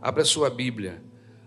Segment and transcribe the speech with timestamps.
[0.00, 1.02] abra sua Bíblia,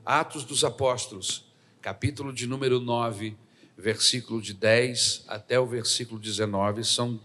[0.06, 1.52] Atos dos Apóstolos,
[1.82, 3.38] capítulo de número 9,
[3.78, 7.20] versículo de 10 até o versículo 19, são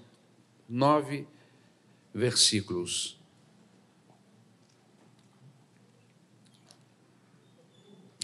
[0.68, 1.26] nove
[2.14, 3.20] versículos.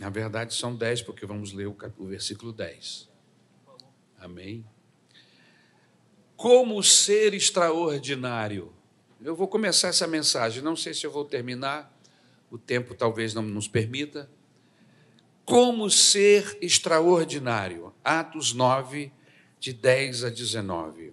[0.00, 3.08] Na verdade, são dez, porque vamos ler o, o versículo 10.
[4.18, 4.64] Amém?
[6.36, 8.72] Como ser extraordinário.
[9.20, 11.91] Eu vou começar essa mensagem, não sei se eu vou terminar,
[12.52, 14.30] o tempo talvez não nos permita.
[15.44, 17.92] Como ser extraordinário.
[18.04, 19.10] Atos 9,
[19.58, 21.12] de 10 a 19.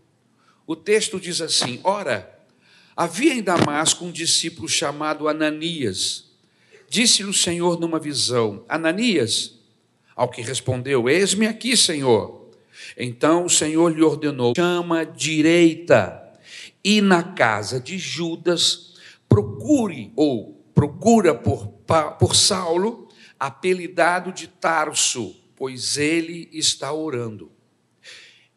[0.67, 2.39] O texto diz assim: Ora,
[2.95, 6.29] havia em Damasco um discípulo chamado Ananias
[6.89, 9.59] Disse-lhe o Senhor numa visão: Ananias,
[10.15, 12.49] ao que respondeu: Eis-me aqui, Senhor.
[12.97, 16.19] Então o Senhor lhe ordenou: chama direita
[16.83, 18.95] e na casa de Judas
[19.27, 21.67] procure ou procura por,
[22.17, 27.51] por Saulo, apelidado de Tarso, pois ele está orando.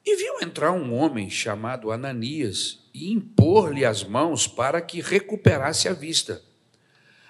[0.07, 5.93] E viu entrar um homem chamado Ananias e impor-lhe as mãos para que recuperasse a
[5.93, 6.41] vista.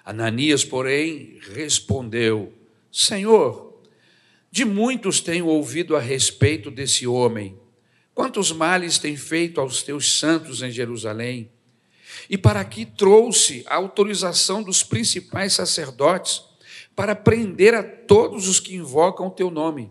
[0.04, 2.52] Ananias, porém, respondeu:
[2.92, 3.80] Senhor,
[4.50, 7.58] de muitos tenho ouvido a respeito desse homem.
[8.14, 11.50] Quantos males tem feito aos teus santos em Jerusalém?
[12.28, 16.42] E para aqui trouxe a autorização dos principais sacerdotes
[16.94, 19.90] para prender a todos os que invocam o teu nome.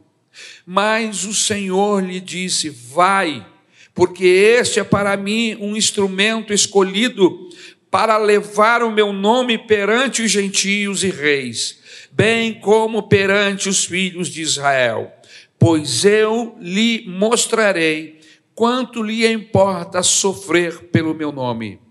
[0.66, 3.46] Mas o Senhor lhe disse: Vai,
[3.94, 7.50] porque este é para mim um instrumento escolhido
[7.90, 11.80] para levar o meu nome perante os gentios e reis,
[12.12, 15.12] bem como perante os filhos de Israel,
[15.60, 18.22] pois eu lhe mostrarei
[18.56, 21.82] quanto lhe importa sofrer pelo meu nome.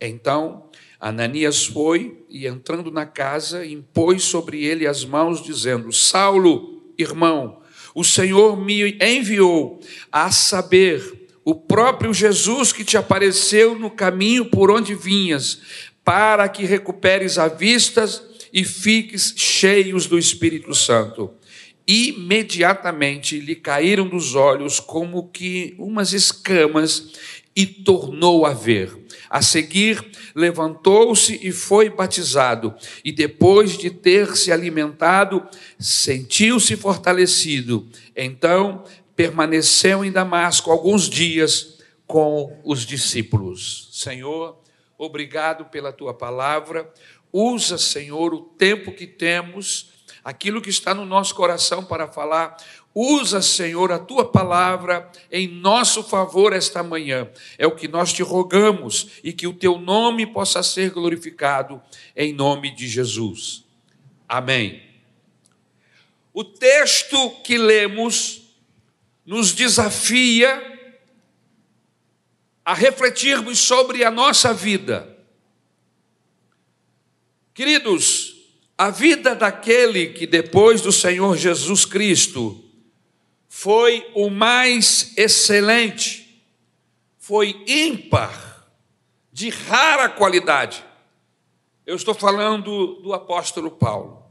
[0.00, 0.68] Então
[1.00, 7.60] Ananias foi e, entrando na casa, impôs sobre ele as mãos, dizendo: Saulo, irmão,
[7.94, 14.70] o Senhor me enviou a saber o próprio Jesus que te apareceu no caminho por
[14.70, 15.60] onde vinhas,
[16.04, 18.04] para que recuperes a vista
[18.52, 21.30] e fiques cheios do Espírito Santo.
[21.86, 27.12] Imediatamente lhe caíram dos olhos como que umas escamas
[27.58, 28.96] e tornou a ver.
[29.28, 32.72] A seguir, levantou-se e foi batizado,
[33.04, 35.44] e depois de ter se alimentado,
[35.76, 37.84] sentiu-se fortalecido.
[38.14, 38.84] Então
[39.16, 43.88] permaneceu em Damasco alguns dias com os discípulos.
[43.90, 44.56] Senhor,
[44.96, 46.88] obrigado pela tua palavra.
[47.32, 49.90] Usa, Senhor, o tempo que temos,
[50.28, 52.54] aquilo que está no nosso coração para falar.
[52.94, 57.30] Usa, Senhor, a tua palavra em nosso favor esta manhã.
[57.56, 61.80] É o que nós te rogamos e que o teu nome possa ser glorificado
[62.14, 63.64] em nome de Jesus.
[64.28, 64.82] Amém.
[66.34, 68.52] O texto que lemos
[69.24, 70.78] nos desafia
[72.62, 75.08] a refletirmos sobre a nossa vida.
[77.54, 78.37] Queridos,
[78.78, 82.64] a vida daquele que depois do Senhor Jesus Cristo
[83.48, 86.44] foi o mais excelente,
[87.18, 88.70] foi ímpar,
[89.32, 90.84] de rara qualidade.
[91.84, 94.24] Eu estou falando do apóstolo Paulo.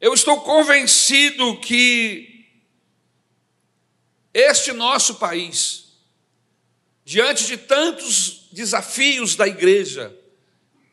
[0.00, 2.46] Eu estou convencido que
[4.32, 5.98] este nosso país,
[7.04, 10.16] diante de tantos desafios da igreja,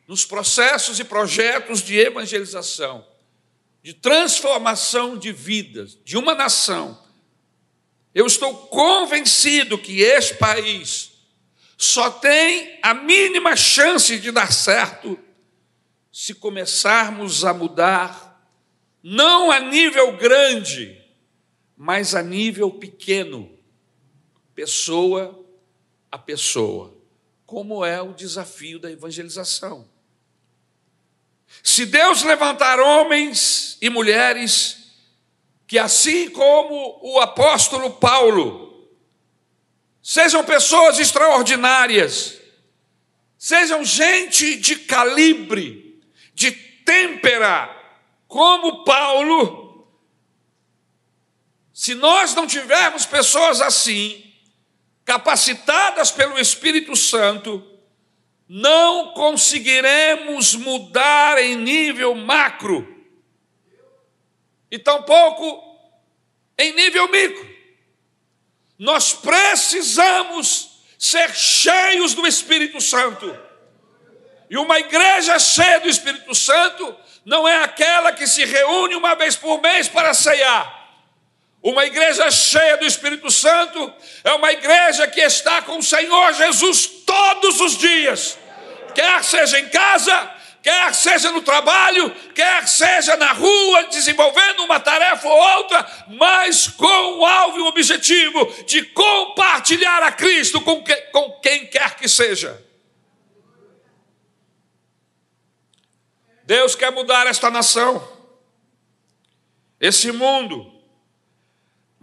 [0.08, 3.06] nos processos e projetos de evangelização,
[3.82, 7.04] de transformação de vidas, de uma nação,
[8.14, 11.12] eu estou convencido que este país
[11.78, 15.20] só tem a mínima chance de dar certo
[16.12, 18.50] se começarmos a mudar,
[19.04, 20.98] não a nível grande,
[21.76, 23.52] mas a nível pequeno,
[24.54, 25.46] pessoa
[26.10, 26.94] a pessoa,
[27.46, 29.86] como é o desafio da evangelização.
[31.64, 34.92] Se Deus levantar homens e mulheres
[35.68, 38.88] que, assim como o apóstolo Paulo,
[40.02, 42.40] sejam pessoas extraordinárias,
[43.38, 46.02] sejam gente de calibre,
[46.34, 47.70] de têmpera,
[48.28, 49.88] como Paulo,
[51.74, 54.34] se nós não tivermos pessoas assim,
[55.03, 57.75] capacitadas pelo Espírito Santo,
[58.47, 62.96] não conseguiremos mudar em nível macro,
[64.70, 65.64] e tampouco
[66.58, 67.56] em nível micro.
[68.78, 73.38] Nós precisamos ser cheios do Espírito Santo.
[74.50, 79.36] E uma igreja cheia do Espírito Santo não é aquela que se reúne uma vez
[79.36, 80.84] por mês para ceiar.
[81.66, 83.91] Uma igreja cheia do Espírito Santo
[84.23, 88.38] é uma igreja que está com o Senhor Jesus todos os dias,
[88.94, 90.32] quer seja em casa,
[90.62, 97.17] quer seja no trabalho, quer seja na rua, desenvolvendo uma tarefa ou outra, mas com
[97.17, 102.08] o alvo e o objetivo de compartilhar a Cristo com, que, com quem quer que
[102.08, 102.64] seja.
[106.44, 108.08] Deus quer mudar esta nação,
[109.82, 110.75] esse mundo,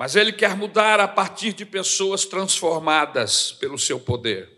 [0.02, 4.50] mas Ele quer mudar a partir de pessoas transformadas pelo seu poder,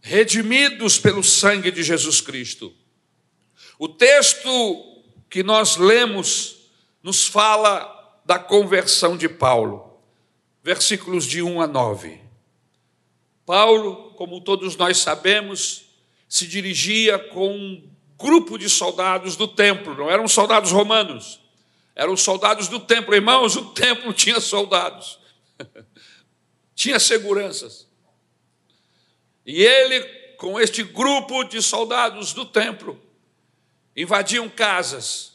[0.00, 2.72] redimidos pelo sangue de Jesus Cristo.
[3.76, 6.70] O texto que nós lemos
[7.02, 10.00] nos fala da conversão de Paulo,
[10.62, 12.20] versículos de 1 a 9.
[13.44, 15.86] Paulo, como todos nós sabemos,
[16.28, 17.82] se dirigia com
[18.16, 21.41] grupo de soldados do templo, não eram soldados romanos,
[21.94, 23.14] eram soldados do templo.
[23.14, 25.18] Irmãos, o templo tinha soldados,
[26.74, 27.88] tinha seguranças.
[29.44, 30.02] E ele,
[30.36, 33.00] com este grupo de soldados do templo,
[33.96, 35.32] invadiam casas,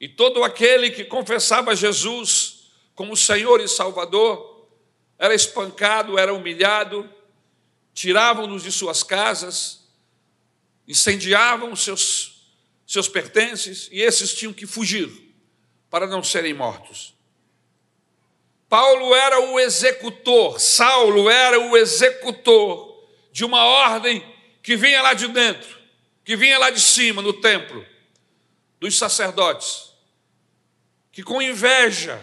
[0.00, 4.68] e todo aquele que confessava Jesus como Senhor e Salvador
[5.16, 7.08] era espancado, era humilhado,
[7.94, 9.88] tiravam-nos de suas casas,
[10.88, 12.50] incendiavam seus,
[12.84, 15.21] seus pertences e esses tinham que fugir
[15.92, 17.12] para não serem mortos.
[18.66, 24.24] Paulo era o executor, Saulo era o executor de uma ordem
[24.62, 25.78] que vinha lá de dentro,
[26.24, 27.84] que vinha lá de cima, no templo,
[28.80, 29.92] dos sacerdotes,
[31.12, 32.18] que com inveja,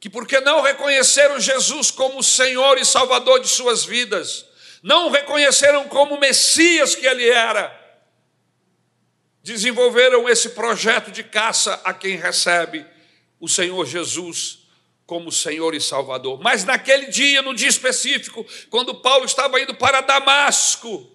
[0.00, 4.46] que porque não reconheceram Jesus como Senhor e Salvador de suas vidas,
[4.82, 7.81] não reconheceram como Messias que ele era.
[9.42, 12.86] Desenvolveram esse projeto de caça a quem recebe
[13.40, 14.60] o Senhor Jesus
[15.04, 16.40] como Senhor e Salvador.
[16.40, 21.10] Mas naquele dia, no dia específico, quando Paulo estava indo para Damasco,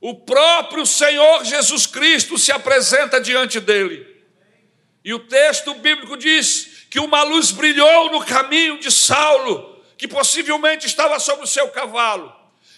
[0.00, 4.06] o próprio Senhor Jesus Cristo se apresenta diante dele.
[5.04, 10.86] E o texto bíblico diz que uma luz brilhou no caminho de Saulo, que possivelmente
[10.86, 12.34] estava sobre o seu cavalo.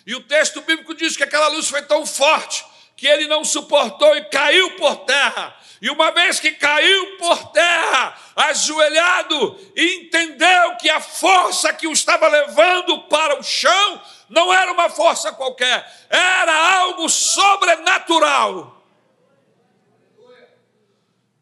[0.06, 2.64] E o texto bíblico diz que aquela luz foi tão forte
[2.98, 5.56] que ele não suportou e caiu por terra.
[5.80, 12.26] E uma vez que caiu por terra, ajoelhado, entendeu que a força que o estava
[12.26, 18.84] levando para o chão não era uma força qualquer, era algo sobrenatural.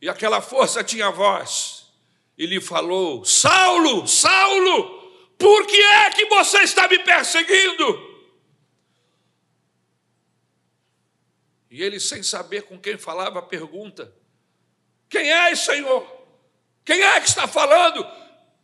[0.02, 1.86] E aquela força tinha voz,
[2.36, 8.05] e lhe falou: Saulo, Saulo, por que é que você está me perseguindo?
[11.76, 14.10] E ele, sem saber com quem falava, pergunta:
[15.10, 16.10] Quem é, Senhor?
[16.82, 18.02] Quem é que está falando?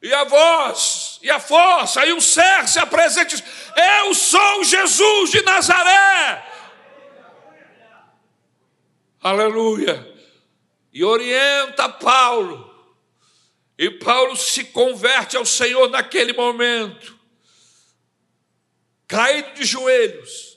[0.00, 3.34] E a voz, e a força, e o ser se apresenta:
[3.98, 6.50] Eu sou Jesus de Nazaré.
[9.20, 10.10] Aleluia.
[10.90, 12.72] E orienta Paulo.
[13.76, 17.18] E Paulo se converte ao Senhor naquele momento,
[19.06, 20.51] caído de joelhos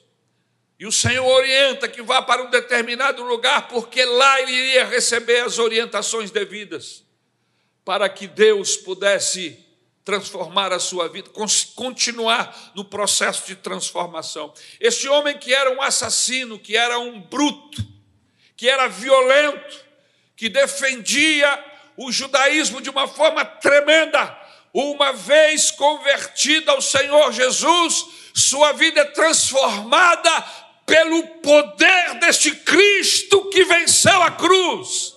[0.77, 5.39] e o Senhor orienta que vá para um determinado lugar, porque lá ele iria receber
[5.41, 7.03] as orientações devidas,
[7.85, 9.63] para que Deus pudesse
[10.03, 11.29] transformar a sua vida,
[11.75, 14.53] continuar no processo de transformação.
[14.79, 17.83] Este homem que era um assassino, que era um bruto,
[18.57, 19.83] que era violento,
[20.35, 21.63] que defendia
[21.97, 24.37] o judaísmo de uma forma tremenda,
[24.73, 33.63] uma vez convertido ao Senhor Jesus, sua vida é transformada pelo poder deste Cristo que
[33.65, 35.15] venceu a cruz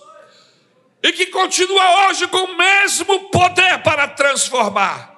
[1.01, 5.15] e que continua hoje com o mesmo poder para transformar.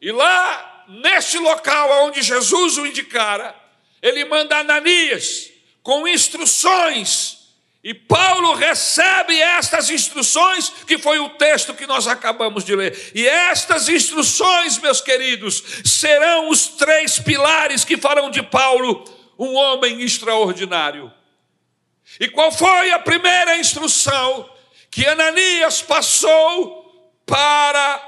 [0.00, 3.54] E lá, neste local onde Jesus o indicara,
[4.00, 5.50] ele manda Ananias
[5.82, 7.36] com instruções.
[7.82, 13.12] E Paulo recebe estas instruções, que foi o texto que nós acabamos de ler.
[13.14, 19.04] E estas instruções, meus queridos, serão os três pilares que farão de Paulo
[19.38, 21.12] um homem extraordinário.
[22.20, 24.48] E qual foi a primeira instrução
[24.90, 28.00] que Ananias passou para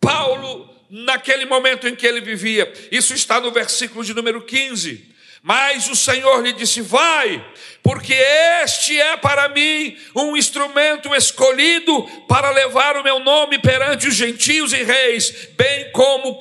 [0.00, 2.72] Paulo naquele momento em que ele vivia?
[2.90, 5.16] Isso está no versículo de número 15.
[5.42, 7.44] Mas o Senhor lhe disse: Vai,
[7.82, 14.14] porque este é para mim um instrumento escolhido para levar o meu nome perante os
[14.14, 16.36] gentios e reis, bem como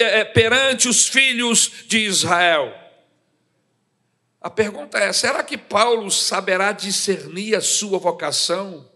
[0.00, 2.87] eh, perante os filhos de Israel.
[4.40, 8.90] A pergunta é: será que Paulo saberá discernir a sua vocação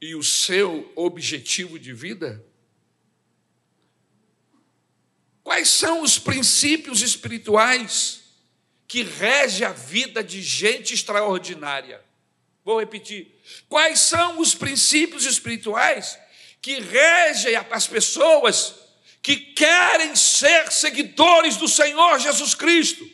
[0.00, 2.44] e o seu objetivo de vida?
[5.42, 8.22] Quais são os princípios espirituais
[8.88, 12.02] que regem a vida de gente extraordinária?
[12.64, 13.38] Vou repetir.
[13.68, 16.18] Quais são os princípios espirituais
[16.62, 18.74] que regem as pessoas
[19.22, 23.06] que querem ser seguidores do Senhor Jesus Cristo,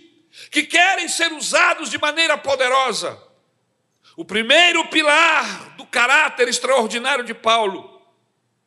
[0.50, 3.21] que querem ser usados de maneira poderosa?
[4.16, 8.02] O primeiro pilar do caráter extraordinário de Paulo,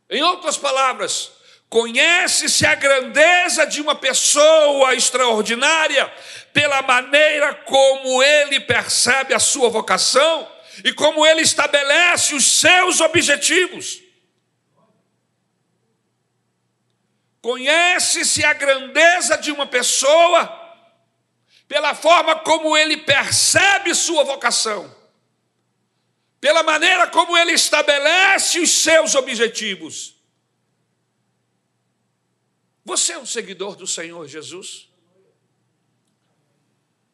[0.09, 1.31] em outras palavras,
[1.73, 6.07] Conhece-se a grandeza de uma pessoa extraordinária
[6.53, 10.47] pela maneira como ele percebe a sua vocação
[10.85, 14.03] e como ele estabelece os seus objetivos.
[17.41, 20.45] Conhece-se a grandeza de uma pessoa
[21.73, 24.95] pela forma como ele percebe sua vocação,
[26.39, 30.13] pela maneira como ele estabelece os seus objetivos.
[32.85, 34.87] Você é um seguidor do Senhor Jesus?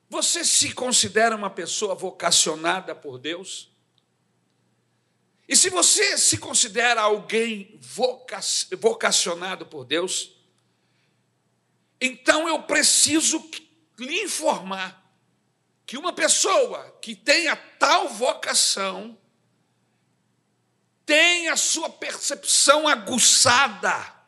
[0.09, 3.71] Você se considera uma pessoa vocacionada por Deus?
[5.47, 7.79] E se você se considera alguém
[8.77, 10.33] vocacionado por Deus,
[12.01, 13.41] então eu preciso
[14.03, 15.03] lhe informar
[15.86, 19.18] que uma pessoa que tenha tal vocação
[21.06, 24.20] tem a sua percepção aguçada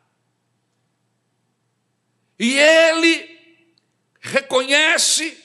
[2.38, 3.64] e ele
[4.20, 5.40] reconhece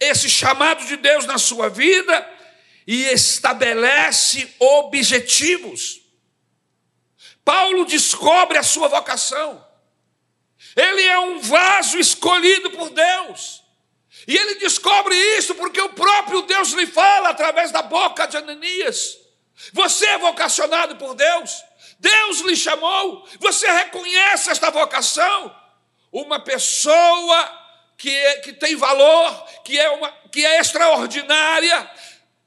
[0.00, 2.28] esse chamado de Deus na sua vida
[2.86, 6.02] e estabelece objetivos.
[7.44, 9.63] Paulo descobre a sua vocação.
[10.76, 13.62] Ele é um vaso escolhido por Deus.
[14.26, 19.18] E ele descobre isso porque o próprio Deus lhe fala através da boca de Ananias.
[19.72, 21.62] Você é vocacionado por Deus.
[21.98, 23.28] Deus lhe chamou.
[23.38, 25.54] Você reconhece esta vocação
[26.10, 27.64] uma pessoa
[27.96, 31.90] que, é, que tem valor, que é, uma, que é extraordinária,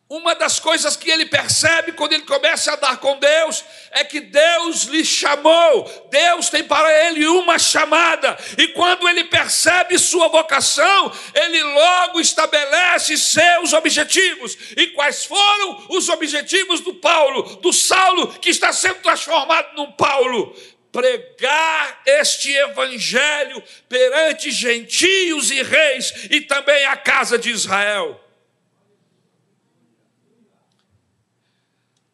[0.09, 4.21] uma das coisas que ele percebe quando ele começa a andar com Deus é que
[4.21, 11.11] Deus lhe chamou, Deus tem para ele uma chamada, e quando ele percebe sua vocação,
[11.35, 14.57] ele logo estabelece seus objetivos.
[14.77, 20.55] E quais foram os objetivos do Paulo, do Saulo, que está sendo transformado num Paulo?
[20.89, 28.26] pregar este evangelho perante gentios e reis e também a casa de Israel.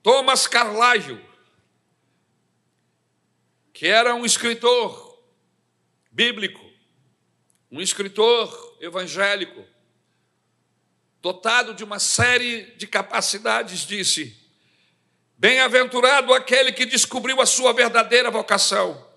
[0.04, 1.26] Thomas Carlyle,
[3.72, 5.18] que era um escritor
[6.12, 6.62] bíblico,
[7.72, 9.66] um escritor evangélico,
[11.22, 14.38] dotado de uma série de capacidades, disse:
[15.38, 19.10] Bem-aventurado aquele que descobriu a sua verdadeira vocação.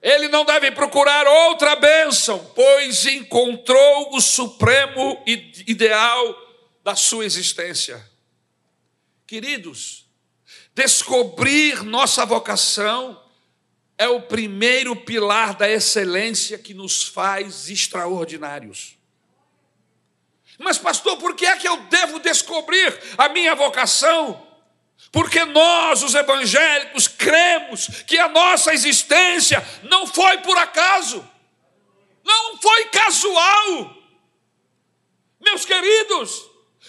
[0.00, 5.20] Ele não deve procurar outra bênção, pois encontrou o supremo
[5.66, 6.36] ideal
[6.84, 8.13] da sua existência.
[9.26, 10.06] Queridos,
[10.74, 13.20] descobrir nossa vocação
[13.96, 18.98] é o primeiro pilar da excelência que nos faz extraordinários.
[20.58, 24.46] Mas, pastor, por que é que eu devo descobrir a minha vocação?
[25.10, 31.26] Porque nós, os evangélicos, cremos que a nossa existência não foi por acaso,
[32.24, 33.96] não foi casual.
[35.40, 36.42] Meus queridos,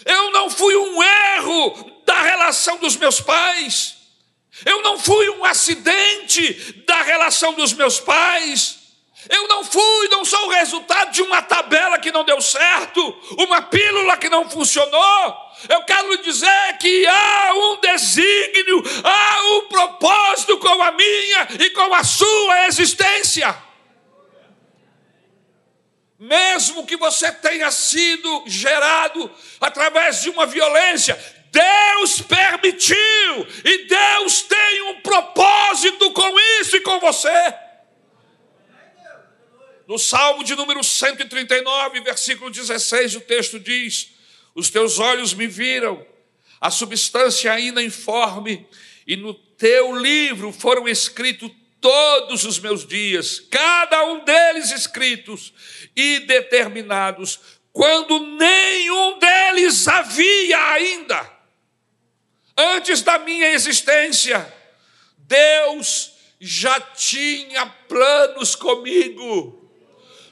[0.04, 1.95] eu não fui um erro
[2.46, 3.96] relação dos meus pais,
[4.64, 6.52] eu não fui um acidente
[6.86, 8.78] da relação dos meus pais.
[9.28, 13.02] Eu não fui, não sou o resultado de uma tabela que não deu certo,
[13.36, 15.36] uma pílula que não funcionou.
[15.68, 21.70] Eu quero lhe dizer que há um desígnio, há um propósito com a minha e
[21.70, 23.56] com a sua existência.
[26.18, 29.28] Mesmo que você tenha sido gerado
[29.60, 31.18] através de uma violência,
[31.56, 37.54] Deus permitiu e Deus tem um propósito com isso e com você.
[39.88, 44.10] No Salmo de número 139, versículo 16, o texto diz:
[44.54, 46.04] Os teus olhos me viram,
[46.60, 48.66] a substância ainda informe,
[49.06, 55.54] e no teu livro foram escritos todos os meus dias, cada um deles escritos
[55.94, 57.38] e determinados,
[57.72, 61.35] quando nenhum deles havia ainda.
[62.56, 64.52] Antes da minha existência,
[65.18, 69.66] Deus já tinha planos comigo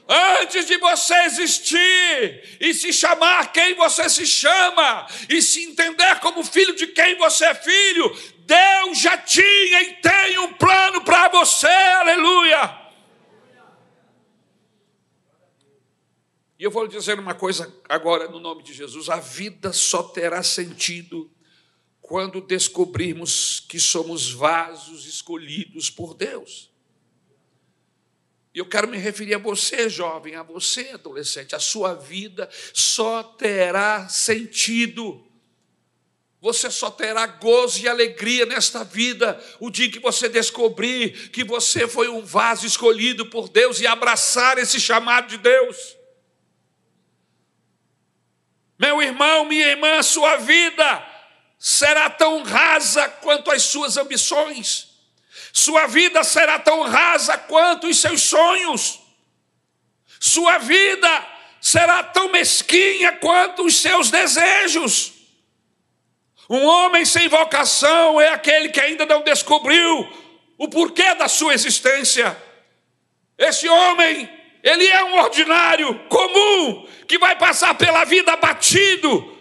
[0.07, 6.43] Antes de você existir e se chamar quem você se chama e se entender como
[6.43, 11.67] filho de quem você é filho, Deus já tinha e tem um plano para você,
[11.67, 12.85] aleluia.
[16.59, 20.03] E eu vou lhe dizer uma coisa agora, no nome de Jesus: a vida só
[20.03, 21.31] terá sentido
[22.07, 26.69] quando descobrirmos que somos vasos escolhidos por Deus.
[28.53, 31.55] E eu quero me referir a você, jovem, a você, adolescente.
[31.55, 35.25] A sua vida só terá sentido.
[36.39, 41.87] Você só terá gozo e alegria nesta vida o dia que você descobrir que você
[41.87, 45.97] foi um vaso escolhido por Deus e abraçar esse chamado de Deus.
[48.77, 51.14] Meu irmão, minha irmã, sua vida
[51.67, 54.87] será tão rasa quanto as suas ambições,
[55.51, 58.99] sua vida será tão rasa quanto os seus sonhos,
[60.19, 61.27] sua vida
[61.59, 65.11] será tão mesquinha quanto os seus desejos.
[66.47, 70.07] Um homem sem vocação é aquele que ainda não descobriu
[70.59, 72.37] o porquê da sua existência.
[73.39, 74.29] Esse homem
[74.61, 79.34] ele é um ordinário comum que vai passar pela vida abatido,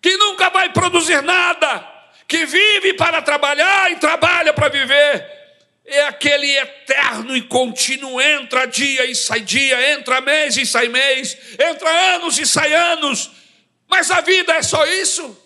[0.00, 1.86] que nunca vai produzir nada,
[2.26, 5.38] que vive para trabalhar e trabalha para viver.
[5.84, 11.36] É aquele eterno e contínuo, entra dia e sai dia, entra mês e sai mês,
[11.58, 13.30] entra anos e sai anos.
[13.88, 15.36] Mas a vida é só isso?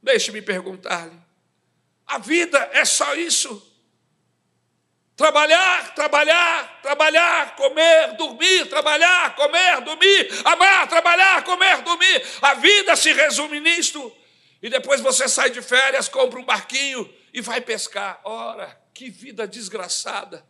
[0.00, 1.18] Deixe-me perguntar-lhe.
[2.06, 3.73] A vida é só isso?
[5.16, 12.22] Trabalhar, trabalhar, trabalhar, comer, dormir, trabalhar, comer, dormir, amar, trabalhar, comer, dormir.
[12.42, 14.12] A vida se resume nisto.
[14.60, 18.20] E depois você sai de férias, compra um barquinho e vai pescar.
[18.24, 20.44] Ora, que vida desgraçada.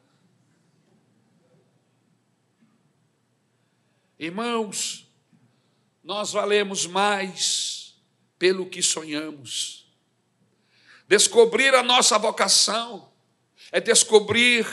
[4.19, 5.07] Irmãos,
[6.03, 7.97] nós valemos mais
[8.39, 9.93] pelo que sonhamos.
[11.07, 13.14] Descobrir a nossa vocação
[13.75, 14.65] é descobrir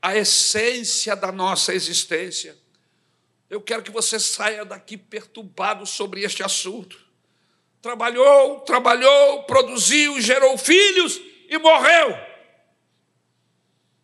[0.00, 2.56] a essência da nossa existência.
[3.50, 6.98] Eu quero que você saia daqui perturbado sobre este assunto.
[7.82, 12.18] Trabalhou, trabalhou, produziu, gerou filhos e morreu.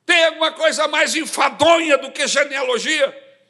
[0.05, 3.41] Tem alguma coisa mais enfadonha do que genealogia?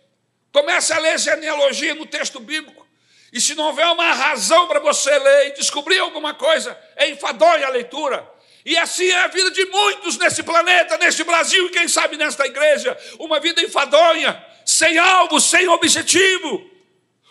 [0.52, 2.86] Comece a ler genealogia no texto bíblico.
[3.32, 7.66] E se não houver uma razão para você ler e descobrir alguma coisa, é enfadonha
[7.66, 8.30] a leitura.
[8.64, 12.46] E assim é a vida de muitos nesse planeta, neste Brasil e quem sabe nesta
[12.46, 12.96] igreja.
[13.18, 16.70] Uma vida enfadonha, sem alvo, sem objetivo.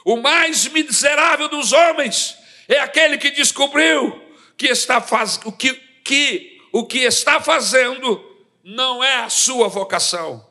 [0.03, 2.35] O mais miserável dos homens
[2.67, 4.21] é aquele que descobriu
[4.57, 5.39] que está faz...
[5.45, 8.23] o que, que o que está fazendo
[8.63, 10.49] não é a sua vocação.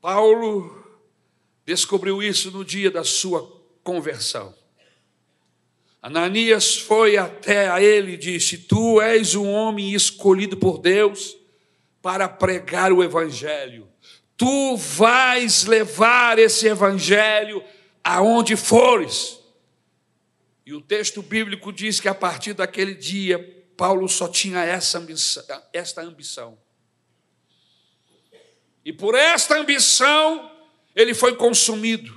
[0.00, 0.84] Paulo
[1.64, 3.42] descobriu isso no dia da sua
[3.82, 4.54] conversão.
[6.06, 11.36] Ananias foi até a ele e disse: Tu és um homem escolhido por Deus
[12.00, 13.88] para pregar o Evangelho.
[14.36, 17.60] Tu vais levar esse Evangelho
[18.04, 19.40] aonde fores.
[20.64, 25.42] E o texto bíblico diz que a partir daquele dia, Paulo só tinha essa ambição,
[25.72, 26.56] esta ambição.
[28.84, 30.52] E por esta ambição,
[30.94, 32.14] ele foi consumido.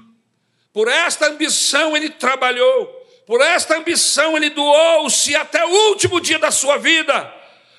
[0.71, 2.98] Por esta ambição, ele trabalhou.
[3.29, 7.31] Por esta ambição ele doou-se até o último dia da sua vida,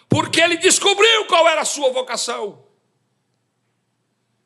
[0.09, 2.65] porque ele descobriu qual era a sua vocação.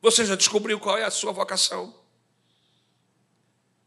[0.01, 1.93] Você já descobriu qual é a sua vocação?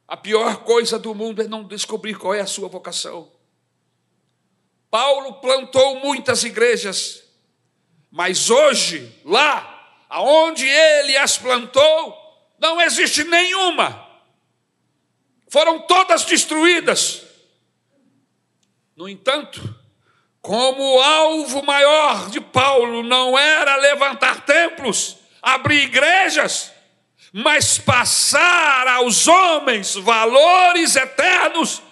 [0.06, 3.28] A pior coisa do mundo é não descobrir qual é a sua vocação.
[4.88, 7.24] Paulo plantou muitas igrejas,
[8.12, 12.16] mas hoje, lá, aonde ele as plantou,
[12.60, 14.07] não existe nenhuma
[15.50, 17.24] foram todas destruídas.
[18.96, 19.74] No entanto,
[20.40, 26.72] como o alvo maior de Paulo não era levantar templos, abrir igrejas,
[27.32, 31.82] mas passar aos homens valores eternos,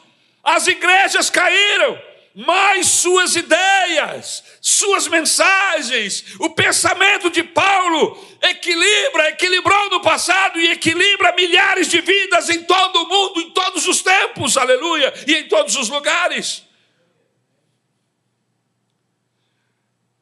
[0.43, 2.01] as igrejas caíram
[2.39, 11.35] mas suas ideias, suas mensagens, o pensamento de Paulo equilibra, equilibrou no passado e equilibra
[11.35, 15.77] milhares de vidas em todo o mundo, em todos os tempos, aleluia, e em todos
[15.77, 16.63] os lugares.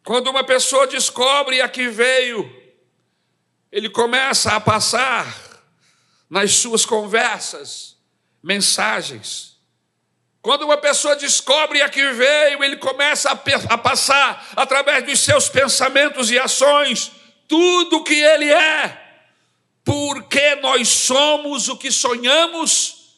[0.04, 2.48] Quando uma pessoa descobre a que veio,
[3.72, 5.36] ele começa a passar
[6.30, 7.96] nas suas conversas,
[8.40, 9.53] mensagens,
[10.44, 15.48] quando uma pessoa descobre a que veio, ele começa a, a passar, através dos seus
[15.48, 17.10] pensamentos e ações,
[17.48, 19.22] tudo o que ele é.
[19.82, 23.16] porque nós somos o que sonhamos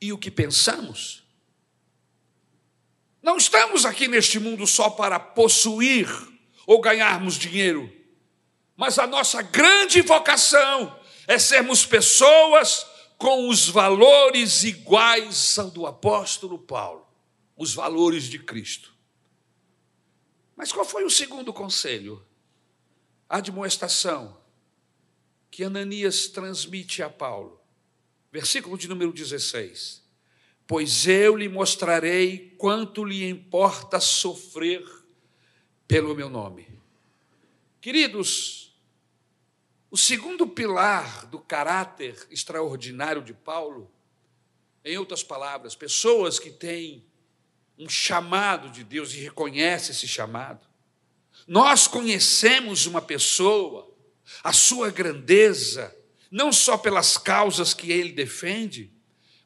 [0.00, 1.22] e o que pensamos.
[3.22, 6.08] Não estamos aqui neste mundo só para possuir
[6.66, 7.92] ou ganharmos dinheiro,
[8.74, 12.86] mas a nossa grande vocação é sermos pessoas
[13.18, 17.04] com os valores iguais ao do apóstolo Paulo,
[17.56, 18.94] os valores de Cristo.
[20.56, 22.24] Mas qual foi o segundo conselho?
[23.28, 24.38] A admoestação
[25.50, 27.60] que Ananias transmite a Paulo.
[28.30, 30.02] Versículo de número 16.
[30.66, 34.84] Pois eu lhe mostrarei quanto lhe importa sofrer
[35.88, 36.68] pelo meu nome.
[37.80, 38.67] Queridos,
[39.90, 43.90] o segundo pilar do caráter extraordinário de Paulo,
[44.84, 47.04] em outras palavras, pessoas que têm
[47.78, 50.66] um chamado de Deus e reconhecem esse chamado.
[51.46, 53.88] Nós conhecemos uma pessoa
[54.42, 55.94] a sua grandeza,
[56.30, 58.92] não só pelas causas que ele defende,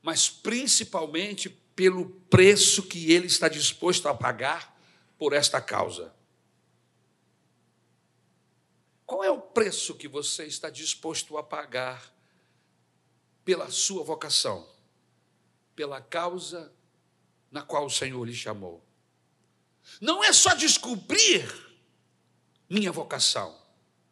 [0.03, 4.77] mas principalmente pelo preço que ele está disposto a pagar
[5.17, 6.13] por esta causa.
[9.13, 12.03] Qual é o preço que você está disposto a pagar
[13.45, 14.67] pela sua vocação,
[15.77, 16.73] pela causa
[17.51, 18.83] na qual o Senhor lhe chamou?
[20.01, 21.47] Não é só descobrir
[22.71, 23.55] minha vocação,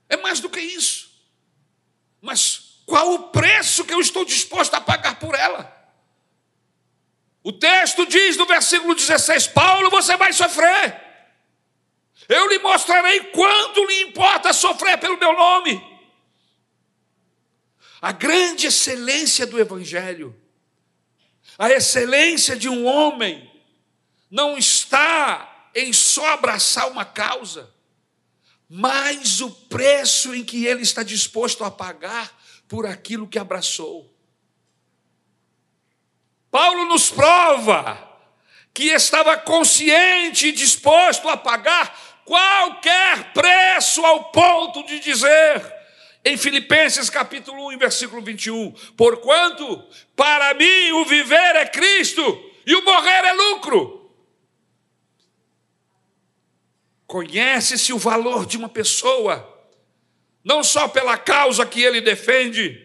[0.07, 1.11] é mais do que isso.
[2.21, 5.95] Mas qual o preço que eu estou disposto a pagar por ela?
[7.43, 11.10] O texto diz no versículo 16: Paulo, você vai sofrer.
[12.31, 15.85] Eu lhe mostrarei quanto lhe importa sofrer pelo meu nome.
[18.01, 20.41] A grande excelência do Evangelho,
[21.59, 23.51] a excelência de um homem,
[24.31, 27.75] não está em só abraçar uma causa,
[28.69, 32.33] mas o preço em que ele está disposto a pagar
[32.69, 34.09] por aquilo que abraçou.
[36.49, 38.09] Paulo nos prova
[38.73, 45.75] que estava consciente e disposto a pagar qualquer preço ao ponto de dizer,
[46.25, 52.23] em Filipenses capítulo 1, versículo 21, porquanto para mim o viver é Cristo
[52.65, 54.13] e o morrer é lucro.
[57.05, 59.69] Conhece-se o valor de uma pessoa,
[60.45, 62.81] não só pela causa que ele defende,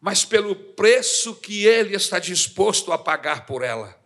[0.00, 3.99] mas pelo preço que ele está disposto a pagar por ela.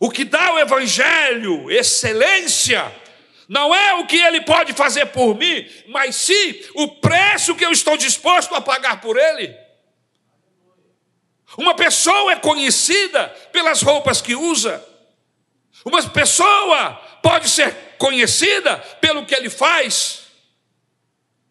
[0.00, 2.94] O que dá ao Evangelho excelência,
[3.48, 7.72] não é o que ele pode fazer por mim, mas sim o preço que eu
[7.72, 9.56] estou disposto a pagar por ele.
[11.56, 14.84] Uma pessoa é conhecida pelas roupas que usa,
[15.84, 20.26] uma pessoa pode ser conhecida pelo que ele faz,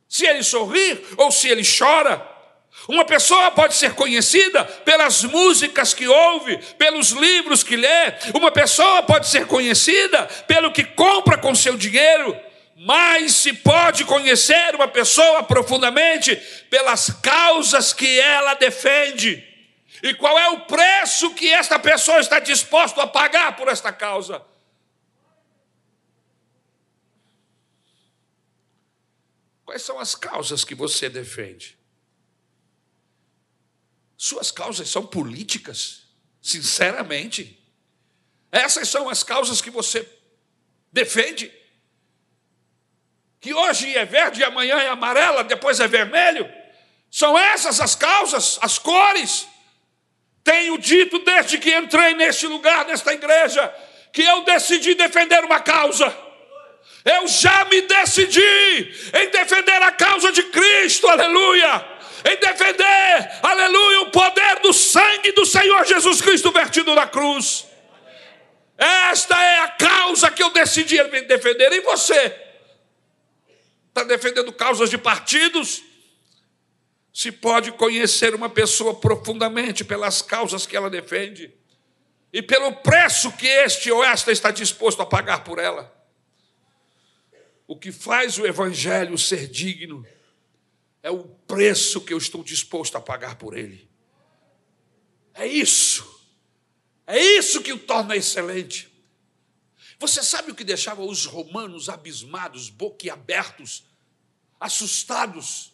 [0.07, 2.36] se ele sorrir ou se ele chora.
[2.87, 8.13] Uma pessoa pode ser conhecida pelas músicas que ouve, pelos livros que lê.
[8.33, 12.35] Uma pessoa pode ser conhecida pelo que compra com seu dinheiro.
[12.77, 16.35] Mas se pode conhecer uma pessoa profundamente
[16.69, 19.43] pelas causas que ela defende.
[20.01, 24.41] E qual é o preço que esta pessoa está disposta a pagar por esta causa?
[29.65, 31.76] Quais são as causas que você defende?
[34.17, 36.01] Suas causas são políticas,
[36.41, 37.63] sinceramente.
[38.51, 40.09] Essas são as causas que você
[40.91, 41.53] defende.
[43.39, 46.51] Que hoje é verde, amanhã é amarela, depois é vermelho.
[47.11, 49.47] São essas as causas, as cores.
[50.43, 53.71] Tenho dito desde que entrei neste lugar, nesta igreja,
[54.11, 56.17] que eu decidi defender uma causa.
[57.05, 58.41] Eu já me decidi
[59.13, 61.96] em defender a causa de Cristo, aleluia.
[62.25, 67.67] Em defender, aleluia, o poder do sangue do Senhor Jesus Cristo vertido na cruz.
[68.77, 71.71] Esta é a causa que eu decidi defender.
[71.71, 72.35] E você?
[73.89, 75.81] Está defendendo causas de partidos?
[77.11, 81.51] Se pode conhecer uma pessoa profundamente pelas causas que ela defende
[82.31, 85.91] e pelo preço que este ou esta está disposto a pagar por ela.
[87.65, 90.05] O que faz o Evangelho ser digno
[91.01, 93.89] é o preço que eu estou disposto a pagar por ele.
[95.33, 96.17] É isso.
[97.05, 98.91] É isso que o torna excelente.
[99.99, 103.83] Você sabe o que deixava os romanos abismados, boquiabertos,
[104.59, 105.73] assustados,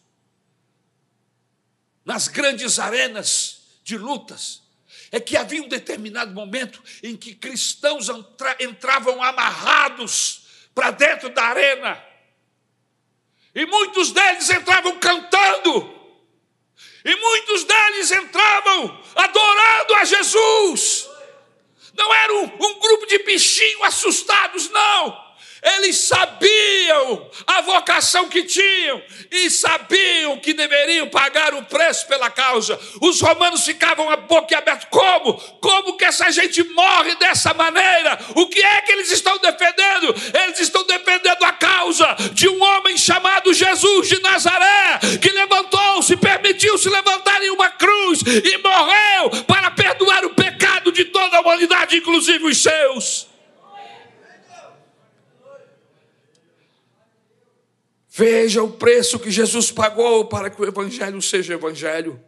[2.05, 4.61] nas grandes arenas de lutas?
[5.11, 8.07] É que havia um determinado momento em que cristãos
[8.59, 12.12] entravam amarrados para dentro da arena.
[13.55, 15.93] E muitos deles entravam cantando.
[17.05, 21.09] E muitos deles entravam adorando a Jesus.
[21.95, 25.22] Não era um, um grupo de bichinhos assustados, não.
[25.63, 32.77] Eles sabiam a vocação que tinham e sabiam que deveriam pagar o preço pela causa.
[33.01, 34.87] Os romanos ficavam a boca aberta.
[34.87, 35.33] Como?
[35.61, 38.19] Como que essa gente morre dessa maneira?
[38.35, 40.13] O que é que eles estão defendendo?
[40.43, 46.89] Eles estão defendendo a causa de um homem chamado Jesus de Nazaré, que levantou-se, permitiu-se
[46.89, 52.43] levantar em uma cruz e morreu para perdoar o pecado de toda a humanidade, inclusive
[52.45, 53.32] os seus.
[58.15, 62.21] Veja o preço que Jesus pagou para que o Evangelho seja Evangelho.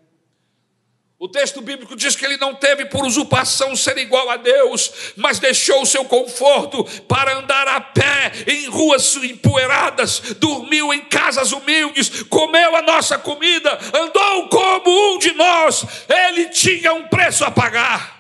[1.20, 5.38] O texto bíblico diz que ele não teve por usurpação ser igual a Deus, mas
[5.38, 12.24] deixou o seu conforto para andar a pé em ruas empoeiradas, dormiu em casas humildes,
[12.24, 15.86] comeu a nossa comida, andou como um de nós.
[16.10, 18.15] Ele tinha um preço a pagar.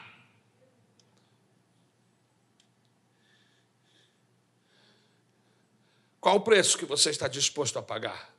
[6.25, 8.35] Qual o preço que você está disposto a pagar?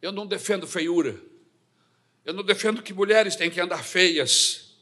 [0.00, 1.20] Eu não defendo feiura.
[2.24, 4.76] Eu não defendo que mulheres têm que andar feias.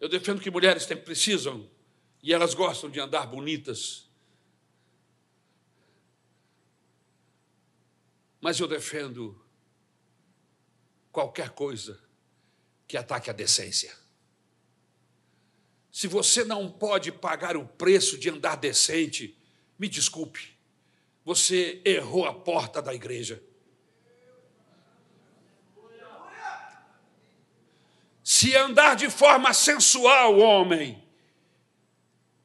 [0.00, 1.70] Eu defendo que mulheres têm, precisam
[2.20, 4.10] e elas gostam de andar bonitas.
[8.40, 9.40] Mas eu defendo
[11.12, 12.02] qualquer coisa
[12.88, 13.96] que ataque a decência.
[15.96, 19.34] Se você não pode pagar o preço de andar decente,
[19.78, 20.54] me desculpe,
[21.24, 23.42] você errou a porta da igreja.
[28.22, 31.02] Se andar de forma sensual, homem,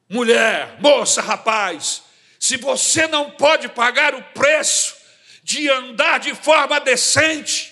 [0.08, 2.04] mulher, moça, rapaz,
[2.40, 4.96] se você não pode pagar o preço
[5.42, 7.71] de andar de forma decente,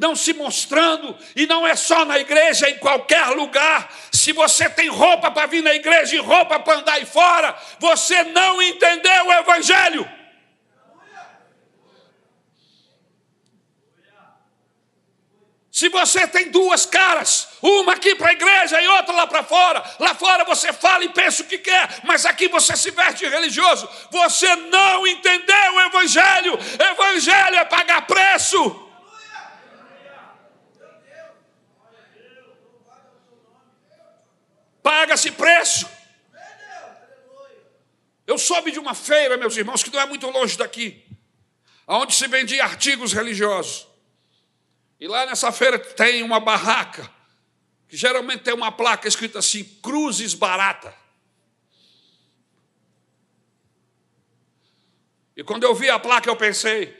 [0.00, 3.92] não se mostrando, e não é só na igreja, em qualquer lugar.
[4.10, 8.24] Se você tem roupa para vir na igreja e roupa para andar aí fora, você
[8.24, 10.10] não entendeu o Evangelho.
[15.70, 19.84] Se você tem duas caras, uma aqui para a igreja e outra lá para fora,
[19.98, 23.88] lá fora você fala e pensa o que quer, mas aqui você se veste religioso,
[24.10, 26.58] você não entendeu o Evangelho.
[26.90, 28.89] Evangelho é pagar preço.
[34.82, 35.88] Paga-se preço.
[38.26, 41.04] Eu soube de uma feira, meus irmãos, que não é muito longe daqui,
[41.86, 43.88] onde se vendia artigos religiosos.
[45.00, 47.10] E lá nessa feira tem uma barraca,
[47.88, 50.94] que geralmente tem uma placa escrita assim: Cruzes Barata.
[55.36, 56.96] E quando eu vi a placa, eu pensei: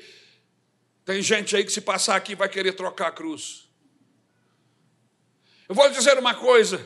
[1.05, 3.69] tem gente aí que se passar aqui vai querer trocar a cruz.
[5.69, 6.85] Eu vou lhe dizer uma coisa: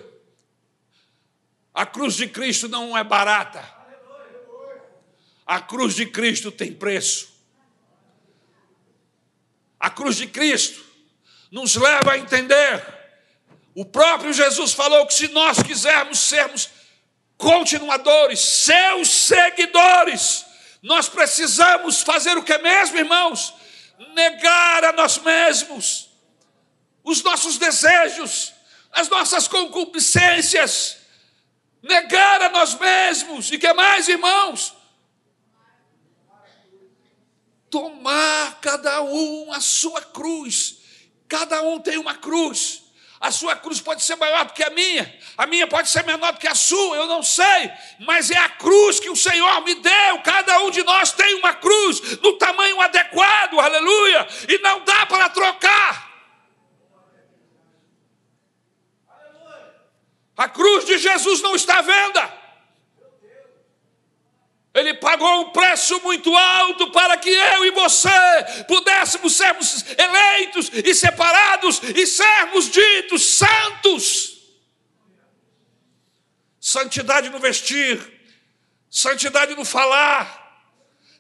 [1.74, 3.68] a cruz de Cristo não é barata.
[5.44, 7.34] A cruz de Cristo tem preço.
[9.80, 10.82] A cruz de Cristo
[11.50, 12.82] nos leva a entender.
[13.74, 16.70] O próprio Jesus falou que se nós quisermos sermos
[17.36, 20.46] continuadores, seus seguidores,
[20.80, 23.52] nós precisamos fazer o que mesmo, irmãos?
[24.14, 26.08] Negar a nós mesmos,
[27.02, 28.52] os nossos desejos,
[28.92, 31.03] as nossas concupiscências
[31.84, 34.74] negar a nós mesmos, e que mais, irmãos?
[37.70, 40.78] Tomar cada um a sua cruz,
[41.28, 42.82] cada um tem uma cruz.
[43.20, 46.32] A sua cruz pode ser maior do que a minha, a minha pode ser menor
[46.32, 47.70] do que a sua, eu não sei,
[48.00, 50.20] mas é a cruz que o Senhor me deu.
[50.22, 55.28] Cada um de nós tem uma cruz no tamanho adequado, aleluia, e não dá para
[55.30, 56.13] trocar.
[60.36, 62.44] A cruz de Jesus não está à venda.
[64.74, 68.10] Ele pagou um preço muito alto para que eu e você
[68.66, 74.34] pudéssemos sermos eleitos e separados e sermos ditos santos.
[76.60, 78.00] Santidade no vestir,
[78.90, 80.68] santidade no falar,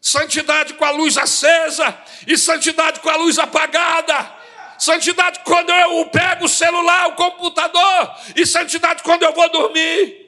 [0.00, 1.96] santidade com a luz acesa
[2.26, 4.43] e santidade com a luz apagada.
[4.78, 10.24] Santidade quando eu pego o celular, o computador, e santidade quando eu vou dormir.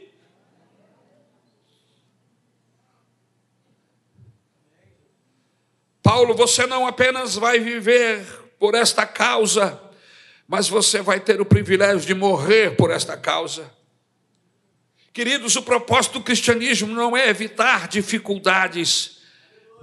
[6.03, 8.25] Paulo, você não apenas vai viver
[8.61, 9.81] por esta causa,
[10.47, 13.75] mas você vai ter o privilégio de morrer por esta causa.
[15.13, 19.19] Queridos, o propósito do cristianismo não é evitar dificuldades,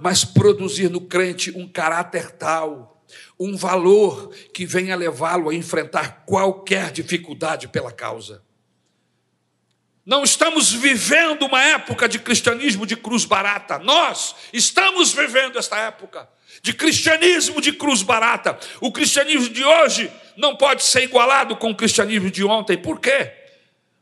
[0.00, 2.93] mas produzir no crente um caráter tal,
[3.38, 8.42] um valor que venha levá-lo a enfrentar qualquer dificuldade pela causa.
[10.06, 13.78] Não estamos vivendo uma época de cristianismo de cruz barata.
[13.78, 16.28] Nós estamos vivendo esta época
[16.62, 18.58] de cristianismo de cruz barata.
[18.80, 22.76] O cristianismo de hoje não pode ser igualado com o cristianismo de ontem.
[22.76, 23.32] Por quê?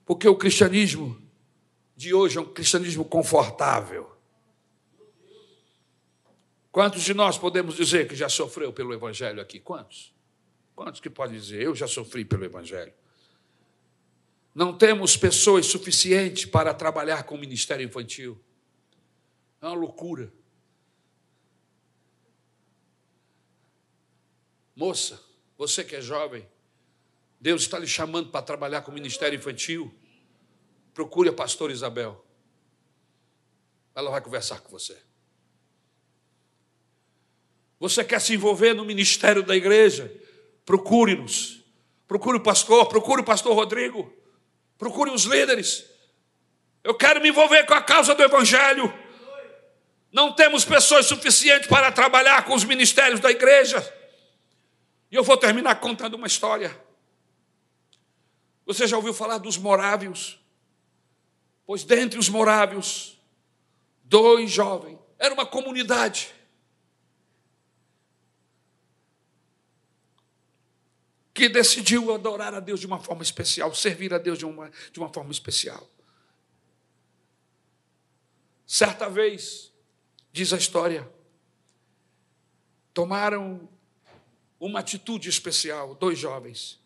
[0.04, 1.20] Porque o cristianismo
[1.96, 4.11] de hoje é um cristianismo confortável.
[6.72, 9.60] Quantos de nós podemos dizer que já sofreu pelo Evangelho aqui?
[9.60, 10.14] Quantos?
[10.74, 12.94] Quantos que podem dizer, eu já sofri pelo Evangelho?
[14.54, 18.42] Não temos pessoas suficientes para trabalhar com o ministério infantil.
[19.60, 20.32] É uma loucura.
[24.74, 25.22] Moça,
[25.58, 26.48] você que é jovem,
[27.38, 29.94] Deus está lhe chamando para trabalhar com o ministério infantil.
[30.94, 32.24] Procure a pastora Isabel.
[33.94, 35.11] Ela vai conversar com você.
[37.82, 40.08] Você quer se envolver no ministério da igreja?
[40.64, 41.64] Procure-nos.
[42.06, 44.14] Procure o pastor, procure o pastor Rodrigo.
[44.78, 45.84] Procure os líderes.
[46.84, 48.94] Eu quero me envolver com a causa do evangelho.
[50.12, 53.80] Não temos pessoas suficientes para trabalhar com os ministérios da igreja.
[55.10, 56.80] E eu vou terminar contando uma história.
[58.64, 60.38] Você já ouviu falar dos morávios?
[61.66, 63.20] Pois dentre os morávios,
[64.04, 66.32] dois jovens, era uma comunidade.
[71.34, 74.98] Que decidiu adorar a Deus de uma forma especial, servir a Deus de uma, de
[74.98, 75.88] uma forma especial.
[78.66, 79.72] Certa vez,
[80.32, 81.10] diz a história,
[82.94, 83.68] tomaram
[84.60, 86.82] uma atitude especial, dois jovens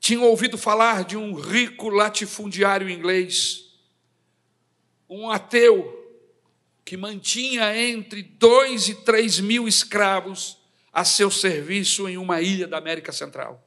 [0.00, 3.74] tinham ouvido falar de um rico latifundiário inglês,
[5.06, 5.94] um ateu
[6.82, 10.56] que mantinha entre dois e três mil escravos
[10.92, 13.64] a seu serviço em uma ilha da América Central.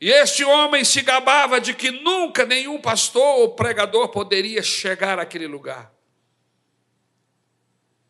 [0.00, 5.46] E este homem se gabava de que nunca nenhum pastor ou pregador poderia chegar àquele
[5.46, 5.92] lugar.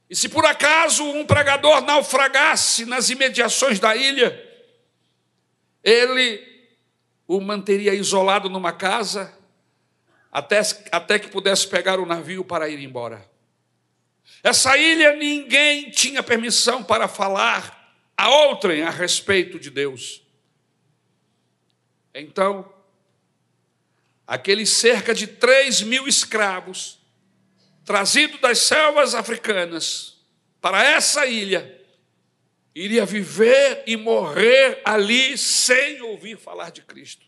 [0.09, 4.38] E se por acaso um pregador naufragasse nas imediações da ilha,
[5.83, 6.53] ele
[7.27, 9.38] o manteria isolado numa casa
[10.31, 10.61] até,
[10.91, 13.32] até que pudesse pegar o navio para ir embora.
[14.43, 17.83] Essa ilha ninguém tinha permissão para falar
[18.17, 20.23] a outrem a respeito de Deus.
[22.15, 22.73] Então,
[24.27, 26.99] aqueles cerca de 3 mil escravos,
[27.85, 30.21] trazidos das selvas africanas
[30.61, 31.81] para essa ilha,
[32.75, 37.27] iria viver e morrer ali sem ouvir falar de Cristo.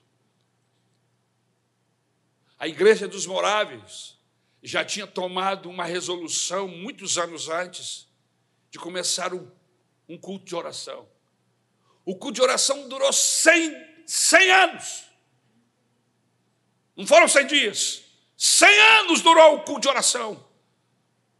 [2.58, 4.16] A igreja dos Moráveis
[4.64, 8.08] já tinha tomado uma resolução muitos anos antes
[8.70, 9.46] de começar um,
[10.08, 11.06] um culto de oração.
[12.02, 15.04] O culto de oração durou 100, 100 anos.
[16.96, 18.02] Não foram 100 dias.
[18.38, 18.68] 100
[19.00, 20.42] anos durou o culto de oração.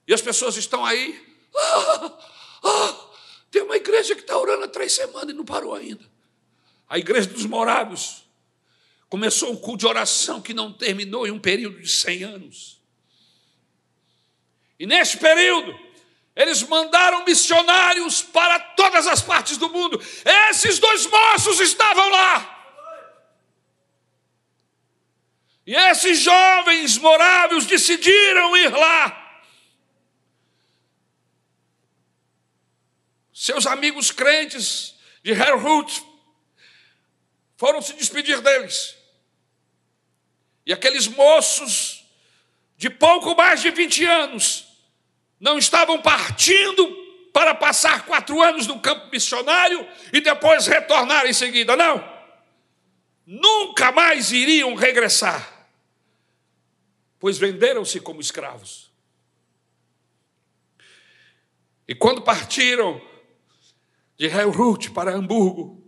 [0.07, 1.19] E as pessoas estão aí.
[1.57, 2.19] Ah,
[2.65, 3.11] ah,
[3.51, 6.05] tem uma igreja que está orando há três semanas e não parou ainda.
[6.87, 8.25] A igreja dos morados
[9.09, 12.84] começou um culto de oração que não terminou em um período de 100 anos.
[14.85, 15.75] E neste período,
[16.37, 19.99] eles mandaram missionários para todas as partes do mundo.
[20.51, 22.77] Esses dois moços estavam lá.
[25.67, 29.43] E esses jovens moráveis decidiram ir lá.
[33.33, 36.05] Seus amigos crentes de Herhut
[37.57, 38.95] foram se despedir deles.
[40.67, 42.05] E aqueles moços
[42.77, 44.64] de pouco mais de 20 anos
[45.41, 51.77] não estavam partindo para passar quatro anos no campo missionário e depois retornar em seguida.
[51.77, 52.13] Não.
[53.27, 55.69] Nunca mais iriam regressar,
[57.19, 58.93] pois venderam-se como escravos.
[61.89, 63.01] E quando partiram,
[64.17, 65.83] de Helrut para Hamburgo,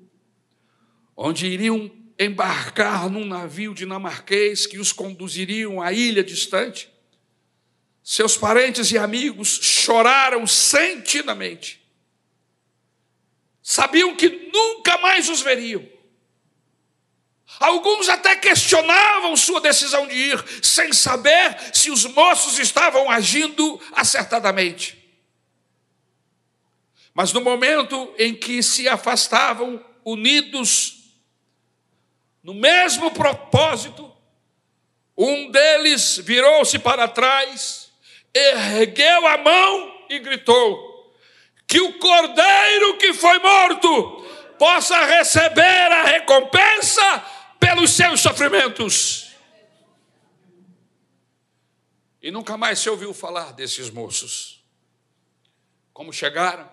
[1.17, 6.91] onde iriam embarcar num navio dinamarquês que os conduziriam à ilha distante.
[8.09, 11.85] Seus parentes e amigos choraram sentidamente.
[13.61, 15.85] Sabiam que nunca mais os veriam.
[17.59, 24.97] Alguns até questionavam sua decisão de ir, sem saber se os moços estavam agindo acertadamente.
[27.13, 31.11] Mas no momento em que se afastavam, unidos
[32.41, 34.17] no mesmo propósito,
[35.19, 37.86] um deles virou-se para trás,
[38.37, 41.15] ergueu a mão e gritou:
[41.67, 44.25] Que o cordeiro que foi morto
[44.59, 47.21] possa receber a recompensa
[47.59, 49.31] pelos seus sofrimentos.
[52.23, 54.65] E nunca mais se ouviu falar desses moços.
[55.93, 56.69] Como chegaram,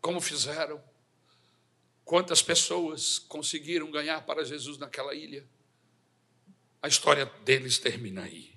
[0.00, 0.82] como fizeram,
[2.04, 5.46] quantas pessoas conseguiram ganhar para Jesus naquela ilha.
[6.82, 8.53] A história deles termina aí.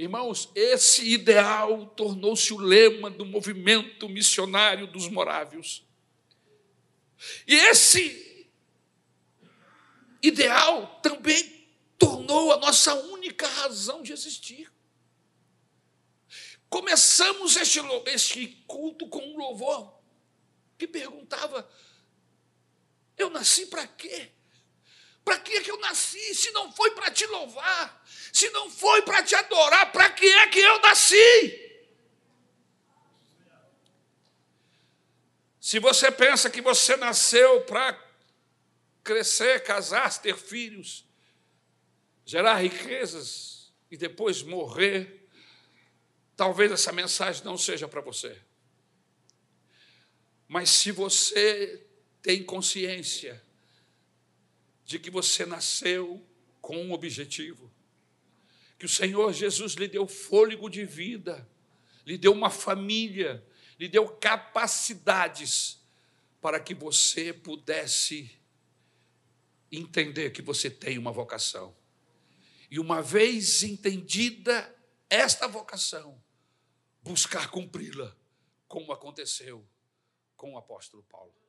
[0.00, 5.86] Irmãos, esse ideal tornou-se o lema do movimento missionário dos morávios.
[7.46, 8.50] E esse
[10.22, 14.72] ideal também tornou a nossa única razão de existir.
[16.70, 20.00] Começamos este, este culto com um louvor
[20.78, 21.70] que perguntava:
[23.18, 24.32] Eu nasci para quê?
[25.30, 26.34] Para que é que eu nasci?
[26.34, 30.48] Se não foi para te louvar, se não foi para te adorar, para que é
[30.48, 31.70] que eu nasci?
[35.60, 37.96] Se você pensa que você nasceu para
[39.04, 41.06] crescer, casar, ter filhos,
[42.24, 45.28] gerar riquezas e depois morrer,
[46.36, 48.36] talvez essa mensagem não seja para você.
[50.48, 51.86] Mas se você
[52.20, 53.40] tem consciência
[54.90, 56.20] de que você nasceu
[56.60, 57.72] com um objetivo,
[58.76, 61.48] que o Senhor Jesus lhe deu fôlego de vida,
[62.04, 63.46] lhe deu uma família,
[63.78, 65.80] lhe deu capacidades
[66.40, 68.36] para que você pudesse
[69.70, 71.72] entender que você tem uma vocação.
[72.68, 74.76] E uma vez entendida
[75.08, 76.20] esta vocação,
[77.00, 78.12] buscar cumpri-la,
[78.66, 79.64] como aconteceu
[80.36, 81.39] com o apóstolo Paulo.